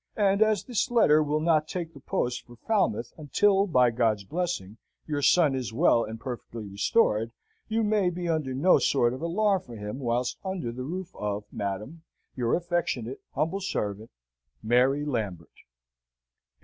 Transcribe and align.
And, 0.17 0.41
as 0.41 0.63
this 0.63 0.89
letter 0.89 1.21
will 1.21 1.39
not 1.39 1.67
take 1.67 1.93
the 1.93 1.99
post 1.99 2.47
for 2.47 2.55
Falmouth 2.55 3.13
until, 3.19 3.67
by 3.67 3.91
God's 3.91 4.23
blessing, 4.23 4.77
your 5.05 5.21
son 5.21 5.53
is 5.53 5.71
well 5.71 6.03
and 6.03 6.19
perfectly 6.19 6.65
restored, 6.67 7.31
you 7.67 7.83
need 7.83 8.15
be 8.15 8.27
under 8.27 8.55
no 8.55 8.79
sort 8.79 9.13
of 9.13 9.21
alarm 9.21 9.61
for 9.61 9.75
him 9.75 9.99
whilst 9.99 10.39
under 10.43 10.71
the 10.71 10.85
roof 10.85 11.15
of, 11.15 11.43
madam, 11.51 12.01
your 12.35 12.55
affectionate, 12.55 13.21
humble 13.35 13.61
servant, 13.61 14.09
MARY 14.63 15.05
LAMBERT. 15.05 15.51